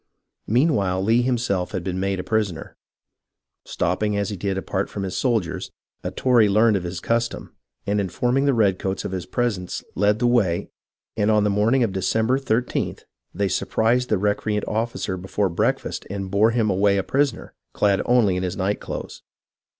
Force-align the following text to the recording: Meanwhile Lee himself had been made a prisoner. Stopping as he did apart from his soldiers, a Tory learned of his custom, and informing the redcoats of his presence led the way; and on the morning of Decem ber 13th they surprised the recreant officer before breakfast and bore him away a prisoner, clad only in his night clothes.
Meanwhile 0.47 1.03
Lee 1.03 1.21
himself 1.21 1.73
had 1.73 1.83
been 1.83 1.99
made 1.99 2.19
a 2.19 2.23
prisoner. 2.23 2.75
Stopping 3.65 4.17
as 4.17 4.31
he 4.31 4.35
did 4.35 4.57
apart 4.57 4.89
from 4.89 5.03
his 5.03 5.15
soldiers, 5.15 5.69
a 6.03 6.09
Tory 6.09 6.49
learned 6.49 6.75
of 6.75 6.81
his 6.81 6.99
custom, 6.99 7.53
and 7.85 8.01
informing 8.01 8.45
the 8.45 8.53
redcoats 8.55 9.05
of 9.05 9.11
his 9.11 9.27
presence 9.27 9.83
led 9.93 10.17
the 10.17 10.25
way; 10.25 10.71
and 11.15 11.29
on 11.29 11.43
the 11.43 11.51
morning 11.51 11.83
of 11.83 11.93
Decem 11.93 12.25
ber 12.25 12.39
13th 12.39 13.03
they 13.31 13.47
surprised 13.47 14.09
the 14.09 14.17
recreant 14.17 14.65
officer 14.67 15.17
before 15.17 15.49
breakfast 15.49 16.07
and 16.09 16.31
bore 16.31 16.49
him 16.49 16.71
away 16.71 16.97
a 16.97 17.03
prisoner, 17.03 17.53
clad 17.71 18.01
only 18.07 18.35
in 18.37 18.41
his 18.41 18.57
night 18.57 18.79
clothes. 18.79 19.21